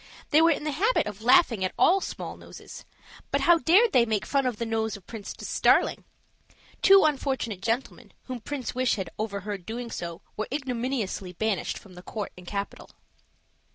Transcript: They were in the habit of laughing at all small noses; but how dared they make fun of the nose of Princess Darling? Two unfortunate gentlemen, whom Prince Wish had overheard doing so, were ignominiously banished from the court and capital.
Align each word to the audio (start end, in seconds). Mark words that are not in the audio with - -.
They 0.31 0.41
were 0.41 0.49
in 0.49 0.63
the 0.63 0.71
habit 0.71 1.05
of 1.05 1.21
laughing 1.21 1.63
at 1.63 1.75
all 1.77 2.01
small 2.01 2.35
noses; 2.35 2.85
but 3.29 3.41
how 3.41 3.59
dared 3.59 3.91
they 3.91 4.03
make 4.03 4.25
fun 4.25 4.47
of 4.47 4.57
the 4.57 4.65
nose 4.65 4.97
of 4.97 5.05
Princess 5.05 5.61
Darling? 5.61 6.05
Two 6.81 7.03
unfortunate 7.05 7.61
gentlemen, 7.61 8.11
whom 8.23 8.39
Prince 8.39 8.73
Wish 8.73 8.95
had 8.95 9.11
overheard 9.19 9.63
doing 9.63 9.91
so, 9.91 10.23
were 10.35 10.47
ignominiously 10.51 11.33
banished 11.33 11.77
from 11.77 11.93
the 11.93 12.01
court 12.01 12.31
and 12.35 12.47
capital. 12.47 12.89